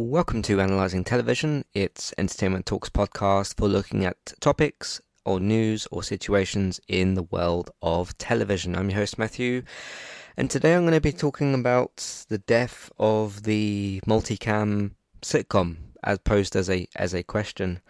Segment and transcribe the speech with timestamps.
[0.00, 1.64] Welcome to Analyzing Television.
[1.74, 7.72] It's Entertainment Talks podcast for looking at topics or news or situations in the world
[7.82, 8.76] of television.
[8.76, 9.64] I'm your host Matthew,
[10.36, 16.18] and today I'm going to be talking about the death of the multicam sitcom as
[16.18, 17.80] posed as a as a question.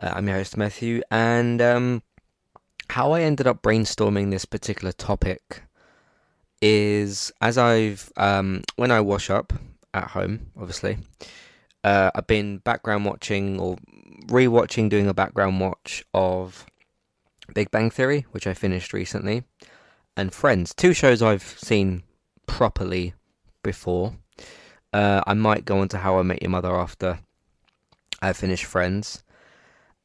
[0.00, 2.04] Uh, I'm your host Matthew, and um,
[2.88, 5.64] how I ended up brainstorming this particular topic
[6.62, 9.52] is as I've um, when I wash up
[9.92, 10.98] at home, obviously,
[11.84, 13.76] uh, I've been background watching or
[14.26, 16.66] rewatching, doing a background watch of
[17.54, 19.44] Big Bang Theory, which I finished recently,
[20.16, 22.02] and Friends, two shows I've seen
[22.46, 23.14] properly
[23.62, 24.14] before.
[24.92, 27.20] Uh, I might go on to How I Met Your Mother after
[28.20, 29.22] I finish Friends,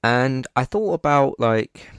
[0.04, 1.90] and I thought about like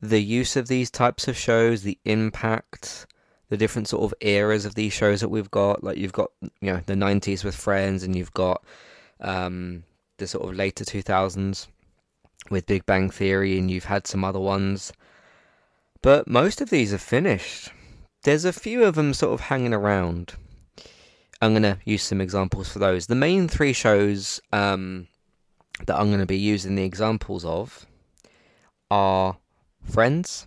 [0.00, 3.06] the use of these types of shows, the impact,
[3.48, 5.84] the different sort of eras of these shows that we've got.
[5.84, 6.30] Like you've got,
[6.60, 8.64] you know, the '90s with Friends, and you've got
[9.20, 9.84] um,
[10.18, 11.66] the sort of later 2000s
[12.50, 14.92] with Big Bang Theory, and you've had some other ones.
[16.02, 17.70] But most of these are finished.
[18.24, 20.34] There's a few of them sort of hanging around.
[21.40, 23.06] I'm going to use some examples for those.
[23.06, 25.08] The main three shows um,
[25.86, 27.86] that I'm going to be using the examples of
[28.90, 29.36] are
[29.90, 30.46] Friends,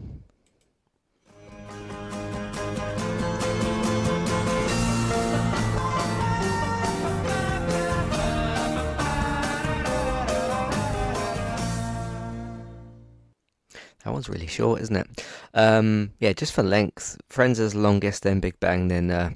[14.03, 15.25] That one's really short, isn't it?
[15.53, 17.17] Um, yeah, just for length.
[17.29, 19.31] Friends is longest, then Big Bang, then uh,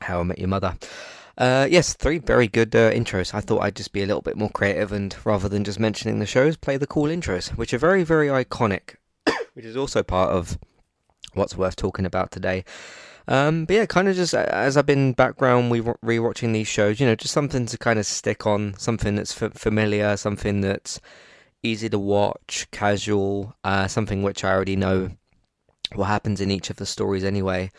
[0.00, 0.76] How I Met Your Mother.
[1.36, 3.34] Uh, yes, three very good uh, intros.
[3.34, 6.18] I thought I'd just be a little bit more creative and rather than just mentioning
[6.18, 8.96] the shows, play the cool intros, which are very, very iconic,
[9.54, 10.58] which is also part of
[11.34, 12.64] what's worth talking about today.
[13.26, 17.00] Um, but yeah, kind of just uh, as I've been background we rewatching these shows,
[17.00, 21.00] you know, just something to kind of stick on, something that's f- familiar, something that's
[21.64, 25.10] easy to watch, casual, uh, something which I already know
[25.94, 27.70] what happens in each of the stories anyway.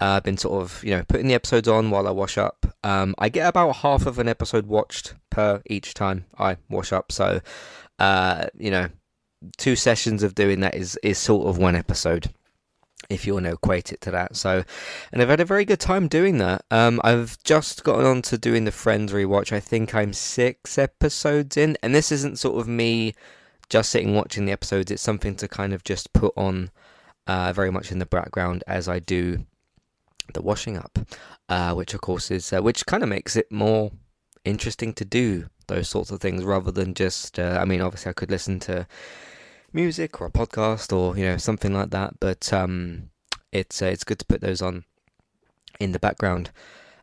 [0.00, 2.66] Uh, I've been sort of, you know, putting the episodes on while I wash up.
[2.82, 7.12] Um, I get about half of an episode watched per each time I wash up,
[7.12, 7.40] so
[7.98, 8.88] uh, you know,
[9.56, 12.30] two sessions of doing that is is sort of one episode.
[13.10, 14.64] If you want to equate it to that, so,
[15.12, 16.64] and I've had a very good time doing that.
[16.70, 19.52] Um, I've just gotten on to doing the Friends rewatch.
[19.52, 23.14] I think I'm six episodes in, and this isn't sort of me
[23.68, 24.90] just sitting watching the episodes.
[24.90, 26.70] It's something to kind of just put on
[27.26, 29.46] uh, very much in the background as I do
[30.32, 30.98] the washing up,
[31.48, 33.92] uh, which of course is uh, which kind of makes it more
[34.44, 37.38] interesting to do those sorts of things rather than just.
[37.38, 38.86] Uh, I mean, obviously, I could listen to
[39.74, 43.10] music or a podcast or you know something like that, but um,
[43.52, 44.84] it's uh, it's good to put those on
[45.80, 46.50] in the background.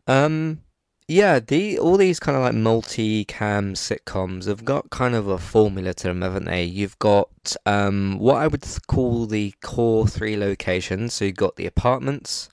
[0.08, 0.62] Um,
[1.08, 5.94] yeah, the all these kind of like multi-cam sitcoms have got kind of a formula
[5.94, 6.64] to them, haven't they?
[6.64, 11.14] You've got um, what I would call the core three locations.
[11.14, 12.50] So you've got the apartments,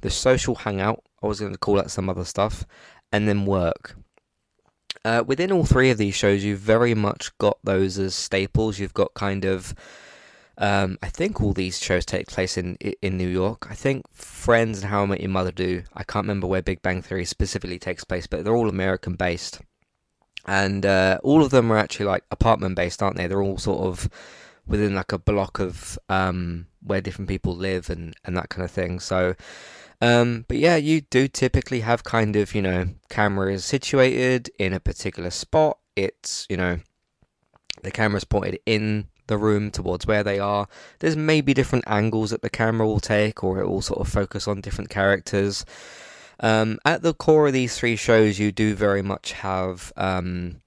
[0.00, 1.02] the social hangout.
[1.22, 2.66] I was going to call that some other stuff,
[3.12, 3.96] and then work.
[5.04, 8.78] Uh, within all three of these shows, you've very much got those as staples.
[8.78, 9.74] You've got kind of,
[10.58, 13.66] um, I think all these shows take place in in New York.
[13.68, 15.82] I think Friends and How I Met Your Mother do.
[15.94, 19.60] I can't remember where Big Bang Theory specifically takes place, but they're all American based,
[20.46, 23.26] and uh, all of them are actually like apartment based, aren't they?
[23.26, 24.08] They're all sort of
[24.68, 28.70] within like a block of um, where different people live and and that kind of
[28.70, 29.00] thing.
[29.00, 29.34] So.
[30.02, 34.80] Um, but yeah, you do typically have kind of, you know, cameras situated in a
[34.80, 35.78] particular spot.
[35.94, 36.80] It's, you know,
[37.84, 40.66] the camera's pointed in the room towards where they are.
[40.98, 44.48] There's maybe different angles that the camera will take, or it will sort of focus
[44.48, 45.64] on different characters.
[46.40, 49.92] Um, at the core of these three shows, you do very much have.
[49.96, 50.62] Um,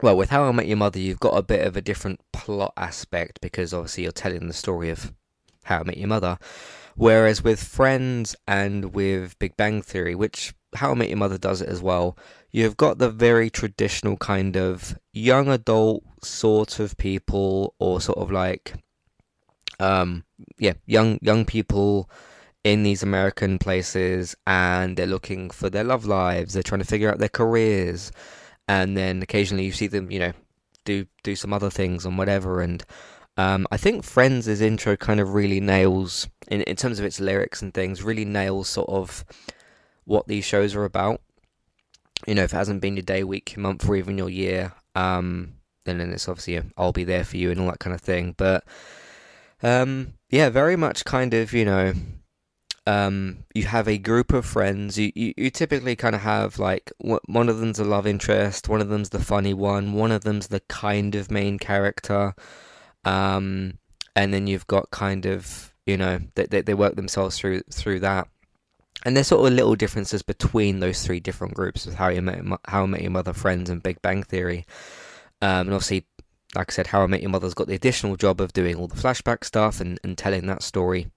[0.00, 2.72] well, with How I Met Your Mother, you've got a bit of a different plot
[2.78, 5.12] aspect because obviously you're telling the story of
[5.64, 6.38] How I Met Your Mother.
[6.96, 11.60] Whereas with Friends and with Big Bang Theory, which How I Met Your Mother does
[11.60, 12.16] it as well,
[12.50, 18.30] you've got the very traditional kind of young adult sort of people, or sort of
[18.32, 18.74] like,
[19.78, 20.24] um,
[20.58, 22.08] yeah, young young people
[22.64, 26.54] in these American places, and they're looking for their love lives.
[26.54, 28.10] They're trying to figure out their careers,
[28.68, 30.32] and then occasionally you see them, you know,
[30.86, 32.62] do do some other things and whatever.
[32.62, 32.82] And
[33.36, 37.62] um, I think Friends' intro kind of really nails, in in terms of its lyrics
[37.62, 39.24] and things, really nails sort of
[40.04, 41.20] what these shows are about.
[42.26, 44.72] You know, if it hasn't been your day, week, your month, or even your year,
[44.94, 45.54] um,
[45.84, 48.34] then, then it's obviously I'll be there for you and all that kind of thing.
[48.36, 48.64] But
[49.62, 51.92] um, yeah, very much kind of you know
[52.86, 54.98] um, you have a group of friends.
[54.98, 58.80] You, you, you typically kind of have like one of them's a love interest, one
[58.80, 62.34] of them's the funny one, one of them's the kind of main character,
[63.06, 63.78] um,
[64.14, 68.00] and then you've got kind of you know they, they, they work themselves through through
[68.00, 68.28] that.
[69.04, 72.42] And there's sort of little differences between those three different groups with How You Met
[72.66, 74.66] How I Met Your Mother, Friends, and Big Bang Theory.
[75.40, 76.06] Um, and obviously,
[76.54, 78.88] like I said, How I Met Your Mother's got the additional job of doing all
[78.88, 81.08] the flashback stuff and, and telling that story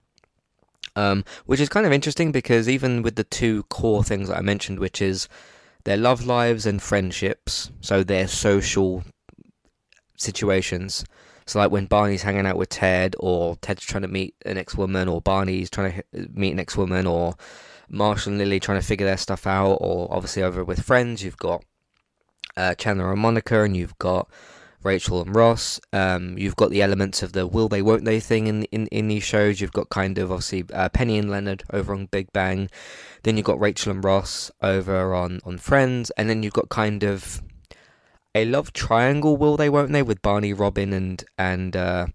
[0.96, 4.42] um, which is kind of interesting because even with the two core things that I
[4.42, 5.28] mentioned, which is
[5.84, 9.04] their love lives and friendships, so their social
[10.18, 11.06] situations.
[11.50, 15.08] So like when Barney's hanging out with Ted, or Ted's trying to meet an ex-woman,
[15.08, 17.36] or Barney's trying to meet an ex-woman, or
[17.90, 21.38] Marshall and Lily trying to figure their stuff out, or obviously over with friends, you've
[21.38, 21.66] got
[22.56, 24.30] uh, Chandler and Monica, and you've got
[24.84, 25.82] Rachel and Ross.
[25.92, 29.08] Um, you've got the elements of the will they, won't they thing in in, in
[29.08, 29.60] these shows.
[29.60, 32.70] You've got kind of obviously uh, Penny and Leonard over on Big Bang.
[33.24, 37.04] Then you've got Rachel and Ross over on on Friends, and then you've got kind
[37.04, 37.42] of
[38.36, 39.38] a love triangle.
[39.38, 42.08] Will they, won't they, with Barney, Robin, and and uh,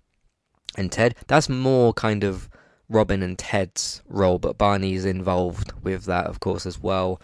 [0.77, 1.15] and Ted.
[1.27, 2.49] That's more kind of
[2.89, 7.21] Robin and Ted's role, but Barney's involved with that, of course, as well.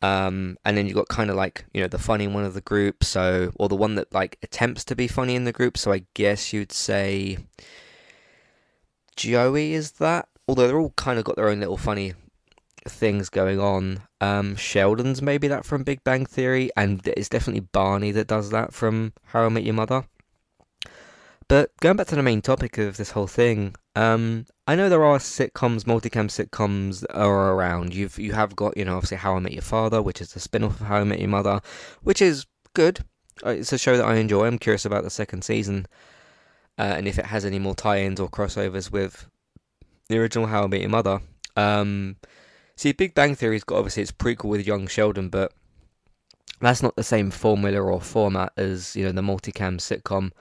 [0.00, 2.60] Um, and then you've got kind of like, you know, the funny one of the
[2.60, 5.92] group, so, or the one that like attempts to be funny in the group, so
[5.92, 7.38] I guess you'd say
[9.16, 12.14] Joey is that, although they're all kind of got their own little funny
[12.88, 14.02] things going on.
[14.20, 18.72] Um, Sheldon's maybe that from Big Bang Theory, and it's definitely Barney that does that
[18.72, 20.04] from How I Met Your Mother.
[21.48, 25.04] But going back to the main topic of this whole thing, um, I know there
[25.04, 27.94] are sitcoms, multicam sitcoms that are around.
[27.94, 30.40] You've you have got you know obviously How I Met Your Father, which is the
[30.40, 31.60] spin-off of How I Met Your Mother,
[32.02, 32.44] which is
[32.74, 33.00] good.
[33.44, 34.46] Uh, It's a show that I enjoy.
[34.46, 35.86] I'm curious about the second season,
[36.78, 39.26] uh, and if it has any more tie-ins or crossovers with
[40.08, 41.20] the original How I Met Your Mother.
[41.56, 42.16] Um,
[42.78, 45.52] see, Big Bang Theory's got obviously its prequel with young Sheldon, but
[46.60, 50.32] that's not the same formula or format as you know the multicam sitcom.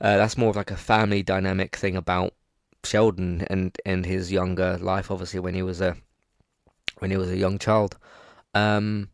[0.00, 2.34] Uh, that's more of like a family dynamic thing about
[2.84, 5.96] Sheldon and and his younger life, obviously when he was a
[6.98, 7.96] when he was a young child.
[8.54, 9.08] Um,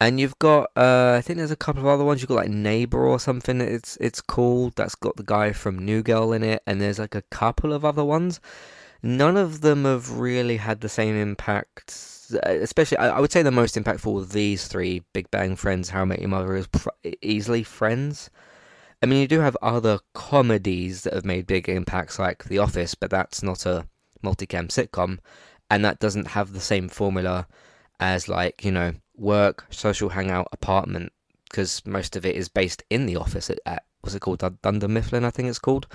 [0.00, 2.20] and you've got uh, I think there's a couple of other ones.
[2.20, 3.60] You've got like Neighbor or something.
[3.60, 4.76] It's it's called.
[4.76, 7.84] That's got the guy from New Girl in it, and there's like a couple of
[7.84, 8.40] other ones.
[9.04, 11.94] None of them have really had the same impact.
[12.32, 15.90] Uh, especially, I, I would say the most impactful of these three: Big Bang, Friends,
[15.90, 16.88] How I Met Your Mother, is pr-
[17.20, 18.30] easily Friends.
[19.02, 22.94] I mean, you do have other comedies that have made big impacts, like The Office,
[22.94, 23.86] but that's not a
[24.24, 25.18] multicam sitcom,
[25.68, 27.46] and that doesn't have the same formula
[28.00, 31.12] as, like, you know, work, social hangout, apartment,
[31.50, 34.58] because most of it is based in the office at, at what's it called, Dun-
[34.62, 35.86] Dunder Mifflin, I think it's called.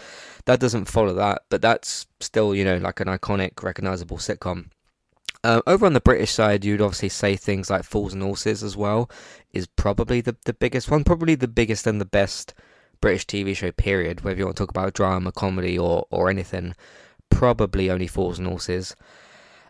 [0.45, 4.65] That doesn't follow that, but that's still, you know, like an iconic, recognizable sitcom.
[5.43, 8.75] Um, over on the British side, you'd obviously say things like Fools and Horses as
[8.75, 9.09] well,
[9.53, 12.53] is probably the, the biggest one, probably the biggest and the best
[12.99, 14.21] British TV show, period.
[14.21, 16.75] Whether you want to talk about drama, comedy, or or anything,
[17.29, 18.97] probably only Fools and Horses.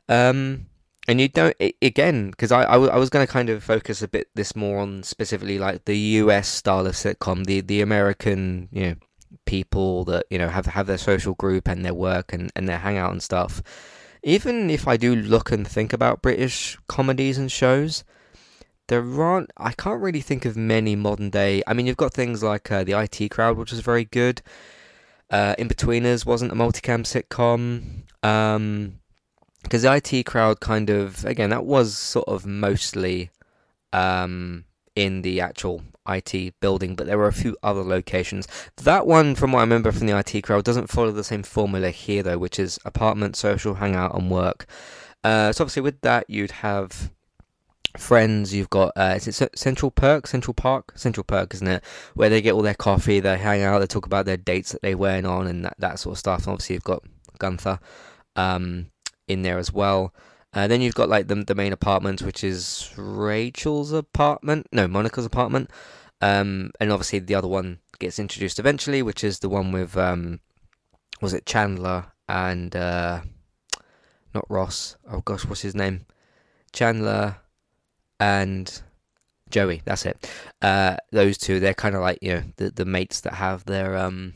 [0.07, 0.65] Um,
[1.09, 4.27] and you don't again because I, I, was going to kind of focus a bit
[4.35, 8.95] this more on specifically like the US style of sitcom, the the American you know
[9.45, 12.77] people that you know have have their social group and their work and and their
[12.77, 13.63] hangout and stuff.
[14.21, 18.03] Even if I do look and think about British comedies and shows,
[18.87, 19.51] there aren't.
[19.57, 21.63] I can't really think of many modern day.
[21.65, 24.43] I mean, you've got things like uh, the IT Crowd, which was very good.
[25.31, 28.03] Uh, In Betweeners wasn't a multicam sitcom.
[28.27, 28.99] Um,
[29.63, 33.29] because the IT Crowd kind of again that was sort of mostly
[33.93, 38.47] um in the actual IT building, but there were a few other locations.
[38.77, 41.91] That one, from what I remember from the IT crowd, doesn't follow the same formula
[41.91, 44.65] here though, which is apartment, social, hangout, and work.
[45.23, 47.11] Uh, so obviously with that you'd have
[47.97, 48.53] friends.
[48.53, 51.83] You've got uh, is it Central Perk, Central Park, Central Perk, isn't it?
[52.13, 54.81] Where they get all their coffee, they hang out, they talk about their dates that
[54.81, 56.43] they went on, and that, that sort of stuff.
[56.43, 57.03] And obviously you've got
[57.37, 57.79] Gunther
[58.35, 58.87] um,
[59.29, 60.13] in there as well.
[60.53, 65.25] Uh, then you've got like the the main apartment, which is Rachel's apartment, no Monica's
[65.25, 65.69] apartment,
[66.21, 70.39] um, and obviously the other one gets introduced eventually, which is the one with um,
[71.21, 73.21] was it Chandler and uh,
[74.33, 74.97] not Ross?
[75.09, 76.05] Oh gosh, what's his name?
[76.73, 77.37] Chandler
[78.19, 78.81] and
[79.51, 79.81] Joey.
[79.85, 80.29] That's it.
[80.61, 83.97] Uh, those two, they're kind of like you know the the mates that have their
[83.97, 84.33] um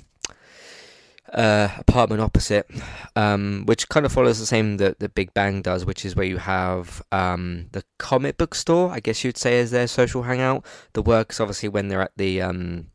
[1.33, 2.69] uh, apartment opposite,
[3.15, 6.25] um, which kind of follows the same that the Big Bang does, which is where
[6.25, 10.65] you have um, the comic book store, I guess you'd say, is their social hangout.
[10.93, 12.87] The works, obviously, when they're at the um,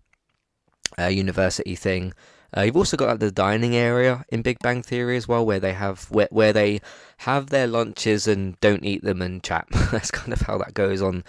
[0.99, 2.13] uh, university thing.
[2.57, 5.61] Uh, you've also got like, the dining area in Big Bang Theory as well, where
[5.61, 6.81] they have where, where they
[7.19, 9.67] have their lunches and don't eat them and chat.
[9.93, 11.25] That's kind of how that goes on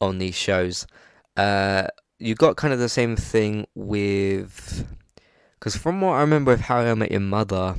[0.00, 0.86] on these shows.
[1.36, 1.86] Uh,
[2.18, 4.84] you've got kind of the same thing with
[5.58, 7.76] because from what I remember of How I Met Your Mother,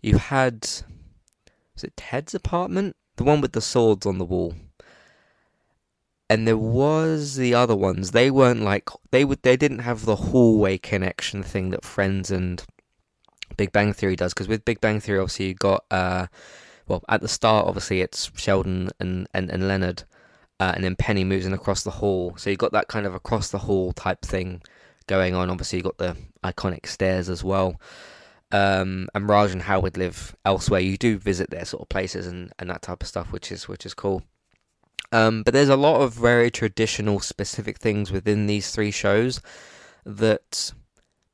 [0.00, 0.62] you had
[1.74, 4.54] was it Ted's apartment, the one with the swords on the wall,
[6.28, 8.10] and there was the other ones.
[8.10, 12.62] They weren't like they would they didn't have the hallway connection thing that Friends and
[13.56, 14.34] Big Bang Theory does.
[14.34, 16.26] Because with Big Bang Theory, obviously you got uh,
[16.86, 20.04] well at the start, obviously it's Sheldon and and, and Leonard.
[20.60, 23.16] Uh, and then Penny moves in across the hall, so you got that kind of
[23.16, 24.62] across the hall type thing
[25.02, 25.50] going on.
[25.50, 27.80] Obviously, you've got the iconic stairs as well.
[28.50, 30.80] Um, and Raj and Howard live elsewhere.
[30.80, 33.66] You do visit their sort of places and, and that type of stuff, which is
[33.66, 34.22] which is cool.
[35.10, 39.40] Um, but there's a lot of very traditional, specific things within these three shows
[40.04, 40.72] that,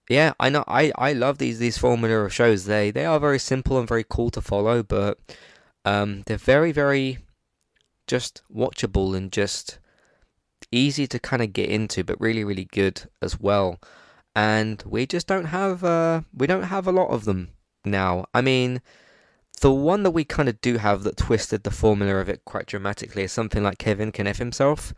[0.08, 2.66] yeah, I know I, I love these these formula of shows.
[2.66, 5.18] They they are very simple and very cool to follow, but
[5.84, 7.18] um, they're very very
[8.06, 9.78] just watchable and just
[10.72, 13.78] easy to kind of get into, but really, really good as well.
[14.34, 17.50] And we just don't have uh, we don't have a lot of them
[17.84, 18.26] now.
[18.34, 18.82] I mean,
[19.60, 22.66] the one that we kind of do have that twisted the formula of it quite
[22.66, 24.94] dramatically is something like Kevin can himself.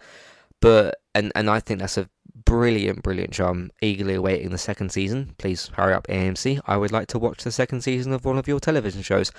[0.60, 2.10] But and and I think that's a
[2.44, 3.46] brilliant, brilliant show.
[3.46, 5.34] I'm eagerly awaiting the second season.
[5.38, 6.60] Please hurry up, AMC.
[6.66, 9.32] I would like to watch the second season of one of your television shows.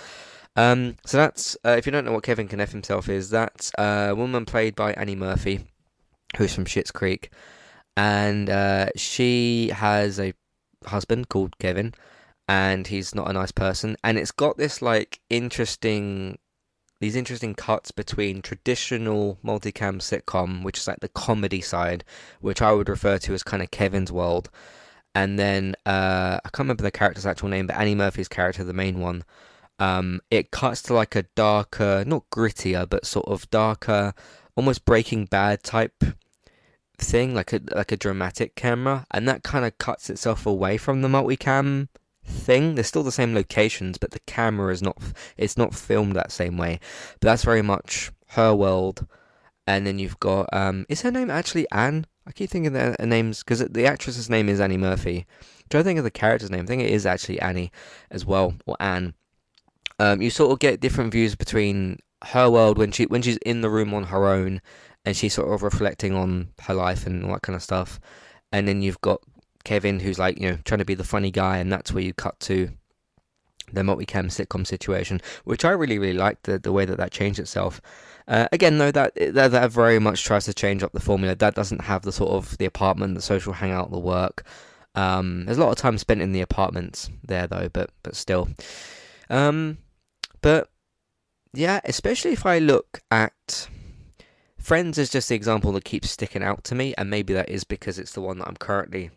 [0.55, 4.13] Um, so that's uh, if you don't know what Kevin can himself is, that's a
[4.15, 5.65] woman played by Annie Murphy
[6.37, 7.31] who's from Schitt's Creek,
[7.97, 10.33] and uh, she has a
[10.85, 11.93] husband called Kevin,
[12.47, 13.95] and he's not a nice person.
[14.03, 16.37] And it's got this like interesting,
[16.99, 22.03] these interesting cuts between traditional multicam sitcom, which is like the comedy side,
[22.39, 24.49] which I would refer to as kind of Kevin's world,
[25.13, 28.73] and then uh, I can't remember the character's actual name, but Annie Murphy's character, the
[28.73, 29.23] main one.
[29.79, 34.13] Um, it cuts to like a darker, not grittier, but sort of darker,
[34.61, 36.03] almost Breaking Bad type
[36.99, 41.01] thing, like a like a dramatic camera, and that kind of cuts itself away from
[41.01, 41.87] the multicam
[42.23, 42.75] thing.
[42.75, 45.01] They're still the same locations, but the camera is not
[45.35, 46.79] it's not filmed that same way.
[47.19, 49.07] But that's very much her world.
[49.65, 52.05] And then you've got um, is her name actually Anne?
[52.27, 55.25] I keep thinking that her name's because the actress's name is Annie Murphy.
[55.69, 56.65] Do I think of the character's name?
[56.65, 57.71] I think it is actually Annie
[58.11, 59.15] as well, or Anne.
[59.97, 63.61] Um, you sort of get different views between her world when she when she's in
[63.61, 64.61] the room on her own
[65.05, 67.99] and she's sort of reflecting on her life and all that kind of stuff.
[68.51, 69.21] And then you've got
[69.63, 72.13] Kevin, who's like, you know, trying to be the funny guy, and that's where you
[72.13, 72.69] cut to
[73.71, 77.39] the multicam sitcom situation, which I really, really liked the, the way that that changed
[77.39, 77.81] itself.
[78.27, 81.35] Uh, again, though, that, that that very much tries to change up the formula.
[81.35, 84.43] That doesn't have the sort of the apartment, the social hangout, the work.
[84.93, 88.49] Um, there's a lot of time spent in the apartments there, though, but but still.
[89.29, 89.77] Um,
[90.41, 90.69] but
[91.53, 93.67] yeah, especially if I look at
[94.61, 97.63] Friends is just the example that keeps sticking out to me, and maybe that is
[97.63, 99.09] because it's the one that I'm currently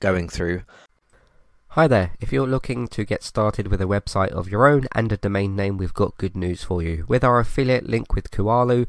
[0.00, 0.62] going through.
[1.68, 5.12] Hi there, if you're looking to get started with a website of your own and
[5.12, 7.04] a domain name, we've got good news for you.
[7.06, 8.88] With our affiliate link with Kualo,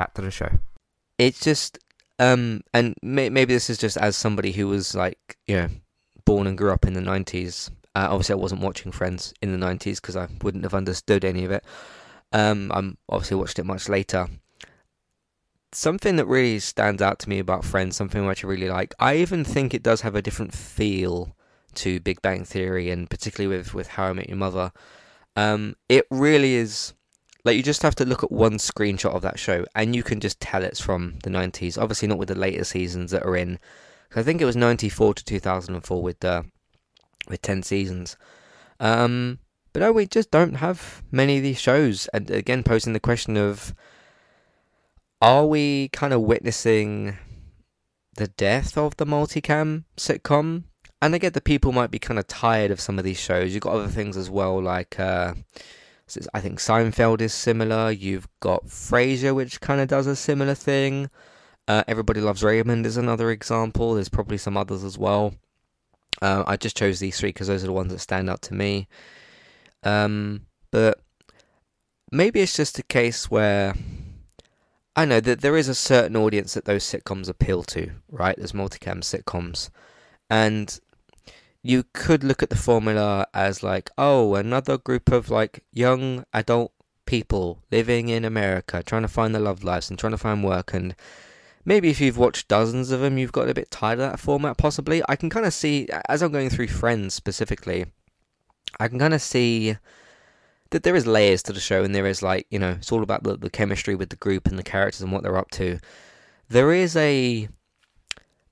[0.00, 0.48] Back to the show.
[1.18, 1.78] It's just
[2.18, 5.68] um and may- maybe this is just as somebody who was like you know
[6.24, 9.66] born and grew up in the 90s uh, obviously i wasn't watching friends in the
[9.66, 11.62] 90s because i wouldn't have understood any of it.
[12.32, 14.28] Um i'm obviously watched it much later.
[15.72, 19.16] Something that really stands out to me about friends something which i really like i
[19.16, 21.36] even think it does have a different feel
[21.74, 24.72] to big bang theory and particularly with with how i met your mother.
[25.36, 26.94] Um it really is
[27.44, 30.20] like you just have to look at one screenshot of that show and you can
[30.20, 33.58] just tell it's from the 90s obviously not with the later seasons that are in
[34.16, 36.42] i think it was 94 to 2004 with uh,
[37.28, 38.16] with 10 seasons.
[38.78, 39.38] Um
[39.72, 42.08] but no we just don't have many of these shows.
[42.12, 43.74] And again posing the question of
[45.22, 47.18] are we kind of witnessing
[48.16, 50.64] the death of the multicam sitcom?
[51.02, 53.54] And i get that people might be kind of tired of some of these shows.
[53.54, 55.34] You've got other things as well like uh
[56.34, 57.90] I think Seinfeld is similar.
[57.90, 61.10] You've got Frasier, which kind of does a similar thing.
[61.68, 63.94] Uh, Everybody Loves Raymond is another example.
[63.94, 65.34] There's probably some others as well.
[66.20, 68.54] Uh, I just chose these three because those are the ones that stand out to
[68.54, 68.88] me.
[69.82, 71.00] Um, but
[72.10, 73.74] maybe it's just a case where
[74.96, 78.36] I know that there is a certain audience that those sitcoms appeal to, right?
[78.36, 79.70] There's multicam sitcoms,
[80.28, 80.78] and
[81.62, 86.72] you could look at the formula as like, oh, another group of like young adult
[87.10, 90.72] people living in America trying to find their love lives and trying to find work
[90.72, 90.94] and
[91.64, 94.56] maybe if you've watched dozens of them you've got a bit tired of that format
[94.56, 95.02] possibly.
[95.08, 97.86] I can kind of see as i'm going through friends specifically
[98.78, 99.76] i can kind of see
[100.70, 103.02] that there is layers to the show and there is like you know it's all
[103.02, 105.80] about the, the chemistry with the group and the characters and what they're up to.
[106.48, 107.48] There is a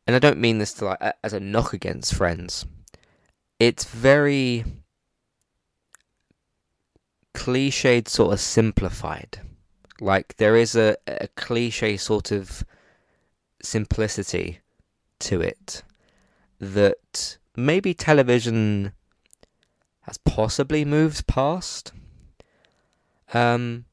[0.05, 2.67] and i don't mean this to like as a knock against friends
[3.59, 4.65] it's very
[7.35, 9.41] cliched, sort of simplified.
[10.01, 12.65] Like there is a, a cliche sort of
[13.63, 14.61] simplicity
[15.21, 15.83] to it
[16.61, 18.93] that maybe television
[20.03, 21.93] has possibly moved past.
[23.35, 23.85] Um,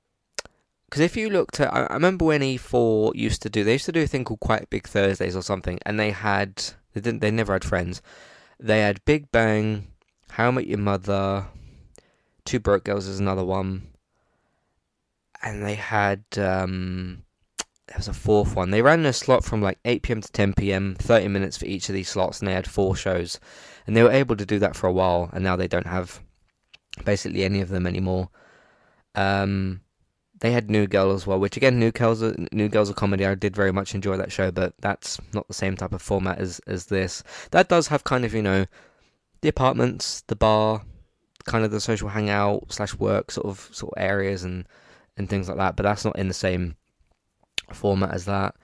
[0.85, 3.91] because if you looked at, I, remember when E4 used to do, they used to
[3.91, 6.55] do a thing called Quite Big Thursdays or something, and they had,
[6.93, 8.01] they didn't, they never had friends,
[8.59, 9.87] they had Big Bang,
[10.29, 11.45] How I Met Your Mother,
[12.45, 13.87] Two Broke Girls is another one,
[15.41, 17.23] and they had um,
[17.87, 18.71] there was a fourth one.
[18.71, 20.21] They ran a slot from like 8 p.m.
[20.21, 23.39] to 10 p.m., 30 minutes for each of these slots, and they had four shows,
[23.85, 26.21] and they were able to do that for a while, and now they don't have
[27.03, 28.29] basically any of them anymore.
[29.13, 29.81] Um,
[30.39, 33.25] they had New Girl as well, which again, New Girl's a, New Girl's a comedy.
[33.25, 36.39] I did very much enjoy that show, but that's not the same type of format
[36.39, 37.23] as as this.
[37.51, 38.65] That does have kind of you know
[39.41, 40.81] the apartments, the bar,
[41.45, 44.67] kind of the social hangout slash work sort of sort of areas and
[45.17, 45.75] and things like that.
[45.75, 46.75] But that's not in the same
[47.71, 48.55] format as that.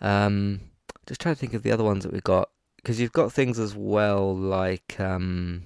[0.00, 0.60] Um,
[1.06, 3.58] just trying to think of the other ones that we've got because you've got things
[3.58, 5.64] as well like um,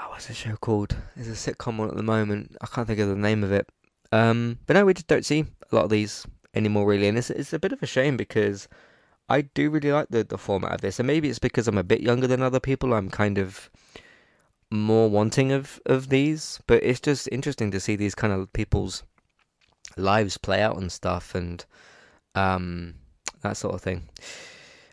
[0.00, 0.96] oh, what's the show called?
[1.16, 2.56] There's a sitcom on at the moment.
[2.60, 3.68] I can't think of the name of it.
[4.12, 7.30] Um, but no, we just don't see a lot of these anymore, really, and it's
[7.30, 8.68] it's a bit of a shame because
[9.28, 11.84] I do really like the the format of this, and maybe it's because I'm a
[11.84, 12.92] bit younger than other people.
[12.92, 13.70] I'm kind of
[14.70, 19.04] more wanting of of these, but it's just interesting to see these kind of people's
[19.96, 21.64] lives play out and stuff, and
[22.34, 22.94] um,
[23.42, 24.08] that sort of thing.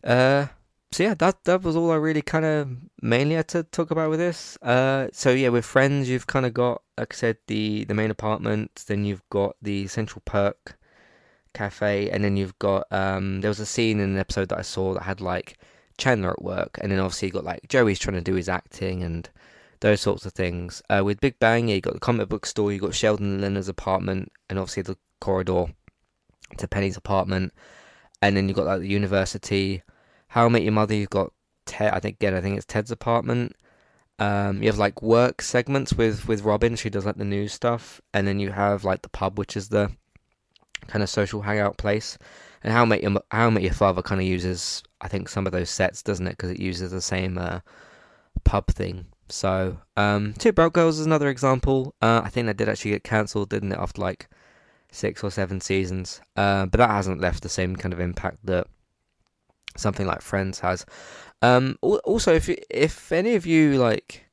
[0.03, 0.47] Uh,
[0.91, 2.69] so yeah, that that was all I really kind of
[3.01, 4.57] mainly had to talk about with this.
[4.61, 8.11] Uh, so yeah, with friends, you've kind of got, like I said, the the main
[8.11, 8.83] apartment.
[8.87, 10.77] Then you've got the Central Perk
[11.53, 14.63] cafe, and then you've got um, there was a scene in an episode that I
[14.63, 15.57] saw that had like
[15.97, 19.03] Chandler at work, and then obviously you got like Joey's trying to do his acting
[19.03, 19.29] and
[19.81, 20.81] those sorts of things.
[20.89, 23.41] Uh, with Big Bang, yeah, you got the comic book store, you got Sheldon and
[23.41, 25.65] Leonard's apartment, and obviously the corridor
[26.57, 27.53] to Penny's apartment,
[28.21, 29.83] and then you've got like the university.
[30.27, 31.31] How I Met Your Mother, you've got
[31.65, 31.93] Ted.
[31.93, 33.55] I think again, I think it's Ted's apartment.
[34.19, 36.75] Um, you have like work segments with with Robin.
[36.75, 39.69] She does like the news stuff, and then you have like the pub, which is
[39.69, 39.91] the
[40.87, 42.17] kind of social hangout place.
[42.63, 45.29] And How I Met Your How I Met Your Father kind of uses, I think,
[45.29, 46.31] some of those sets, doesn't it?
[46.31, 47.59] Because it uses the same uh,
[48.43, 49.05] pub thing.
[49.29, 51.93] So, um, Two Broke Girls is another example.
[52.01, 53.77] Uh, I think that did actually get cancelled, didn't it?
[53.77, 54.29] After like
[54.91, 58.67] six or seven seasons, uh, but that hasn't left the same kind of impact that
[59.77, 60.85] something like Friends has.
[61.41, 64.25] Um, also, if if any of you like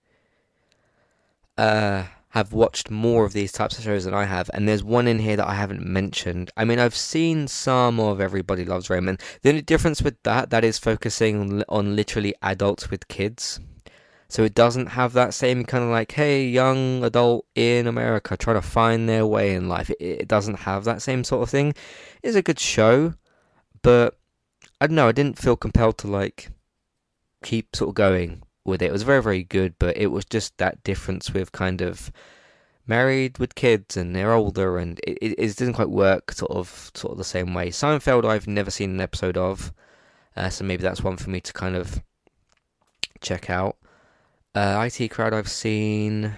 [1.59, 5.07] uh, have watched more of these types of shows than I have, and there's one
[5.07, 6.51] in here that I haven't mentioned.
[6.57, 9.21] I mean, I've seen some of Everybody Loves Raymond.
[9.43, 13.61] The only difference with that, that is focusing on, literally adults with kids.
[14.29, 18.57] So it doesn't have that same kind of like, hey, young adult in America trying
[18.57, 19.91] to find their way in life.
[19.91, 21.75] It, it doesn't have that same sort of thing.
[22.23, 23.15] It's a good show,
[23.83, 24.19] but
[24.85, 25.09] I don't know.
[25.09, 26.51] I didn't feel compelled to like
[27.42, 28.88] keep sort of going with it.
[28.88, 32.12] It was very, very good, but it was just that difference with kind of
[32.87, 36.90] married with kids and they're older and it, it, it didn't quite work sort of
[36.92, 37.70] sort of the same way.
[37.70, 39.73] Seinfeld I've never seen an episode of,
[40.37, 42.03] uh, so maybe that's one for me to kind of
[43.23, 43.79] check out.
[44.55, 46.37] Uh, IT Crowd I've seen.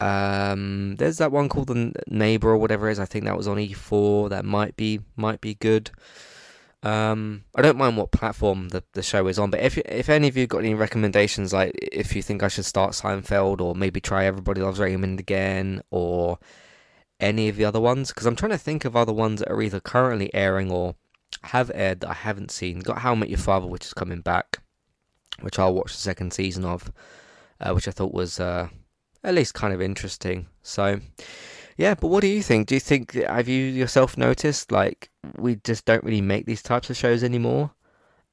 [0.00, 2.98] Um, there's that one called the Neighbor or whatever it is.
[2.98, 4.30] I think that was on E4.
[4.30, 5.92] That might be might be good.
[6.86, 10.28] Um, I don't mind what platform the, the show is on, but if if any
[10.28, 14.00] of you got any recommendations, like if you think I should start Seinfeld or maybe
[14.00, 16.38] try Everybody Loves Raymond again or
[17.18, 19.60] any of the other ones, because I'm trying to think of other ones that are
[19.60, 20.94] either currently airing or
[21.42, 22.78] have aired that I haven't seen.
[22.78, 24.58] Got How I Met Your Father, which is coming back,
[25.40, 26.92] which I'll watch the second season of,
[27.60, 28.68] uh, which I thought was uh,
[29.24, 30.46] at least kind of interesting.
[30.62, 31.00] So.
[31.76, 32.68] Yeah, but what do you think?
[32.68, 36.88] Do you think have you yourself noticed like we just don't really make these types
[36.88, 37.72] of shows anymore?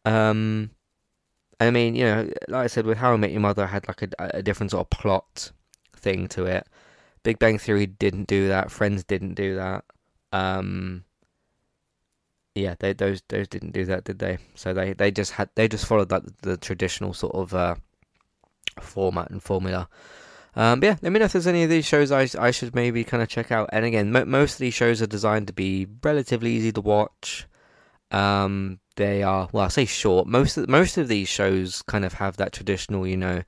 [0.06, 0.72] Um,
[1.60, 3.88] I mean, you know, like I said, with How I Met Your Mother, I had
[3.88, 5.52] like a, a different sort of plot
[5.96, 6.68] thing to it.
[7.24, 8.72] Big Bang Theory didn't do that.
[8.72, 9.86] Friends didn't do that.
[10.32, 11.04] Um,
[12.56, 14.38] yeah, they those those didn't do that, did they?
[14.56, 17.76] So they they just had they just followed like the traditional sort of uh,
[18.80, 19.90] format and formula.
[20.56, 22.76] Um, but yeah, let me know if there's any of these shows I, I should
[22.76, 23.70] maybe kind of check out.
[23.74, 27.48] And again, mo- most of these shows are designed to be relatively easy to watch.
[28.12, 30.28] Um, they are well, I say short.
[30.28, 33.42] Most of most of these shows kind of have that traditional, you know,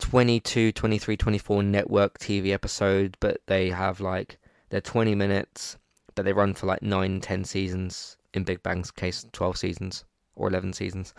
[0.00, 4.38] 22, 23, 24 network TV episode, but they have like
[4.70, 5.78] they're 20 minutes,
[6.14, 8.16] but they run for like 9, 10 seasons.
[8.34, 11.12] In Big Bang's case, 12 seasons or 11 seasons.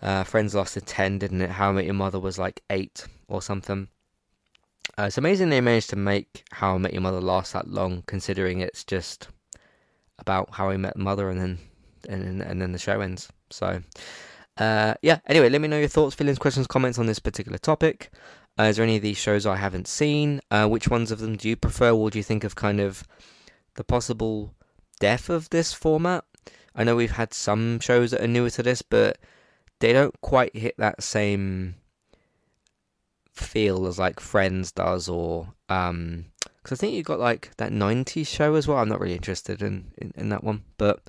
[0.00, 1.50] Uh, Friends lasted 10, didn't it?
[1.50, 3.88] How I Met Your Mother was like 8 or something.
[4.96, 8.02] Uh, it's amazing they managed to make How I Met Your Mother last that long,
[8.06, 9.28] considering it's just
[10.18, 11.58] about how I met mother and then
[12.08, 13.28] and and then the show ends.
[13.50, 13.82] So,
[14.56, 15.18] uh, yeah.
[15.26, 18.10] Anyway, let me know your thoughts, feelings, questions, comments on this particular topic.
[18.58, 20.40] Uh, is there any of these shows I haven't seen?
[20.50, 21.94] Uh, which ones of them do you prefer?
[21.94, 23.04] What do you think of kind of
[23.74, 24.54] the possible
[24.98, 26.24] death of this format?
[26.74, 29.18] I know we've had some shows that are newer to this, but
[29.78, 31.76] they don't quite hit that same
[33.38, 36.26] feel as like Friends does, or um,
[36.62, 38.78] because I think you got like that '90s show as well.
[38.78, 41.00] I'm not really interested in in, in that one, but.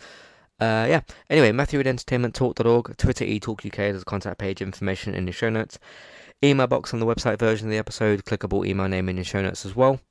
[0.61, 0.99] Uh, yeah.
[1.29, 5.79] Anyway, Matthew at entertainmenttalk.org, Twitter eTalkUK, there's a contact page information in your show notes.
[6.43, 9.41] Email box on the website version of the episode, clickable email name in your show
[9.41, 10.01] notes as well.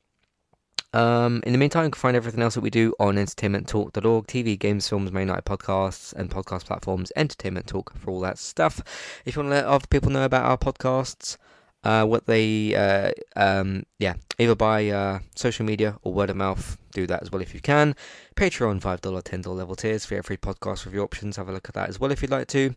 [0.95, 4.59] Um, in the meantime, you can find everything else that we do on entertainmenttalk.org, TV,
[4.59, 8.83] games, films, main night podcasts, and podcast platforms, Entertainment Talk for all that stuff.
[9.25, 11.37] If you want to let other people know about our podcasts,
[11.85, 16.77] uh, what they, uh, um, yeah, either by uh, social media or word of mouth,
[16.93, 17.95] do that as well if you can.
[18.35, 21.37] Patreon, $5, $10 level tiers for every podcast review options.
[21.37, 22.75] Have a look at that as well if you'd like to.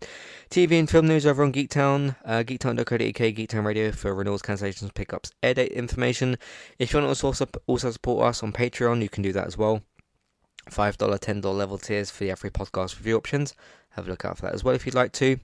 [0.50, 5.32] TV and film news over on Geektown, uh, geektown.co.uk, Geektown Radio for renewals, cancellations, pickups,
[5.42, 6.38] air date information.
[6.78, 9.58] If you want to also, also support us on Patreon, you can do that as
[9.58, 9.82] well.
[10.70, 13.56] $5, $10 level tiers for the every podcast review options.
[13.92, 15.38] Have a look out for that as well if you'd like to.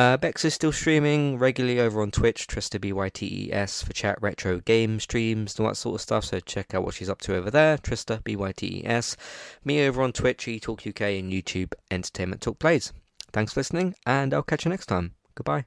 [0.00, 4.98] Uh, Bex is still streaming regularly over on Twitch, Trista B-Y-T-E-S, for chat, retro, game
[4.98, 7.50] streams, and all that sort of stuff, so check out what she's up to over
[7.50, 9.18] there, Trista B-Y-T-E-S.
[9.62, 12.94] Me over on Twitch, eTalk UK, and YouTube, Entertainment Talk Plays.
[13.34, 15.16] Thanks for listening, and I'll catch you next time.
[15.34, 15.66] Goodbye.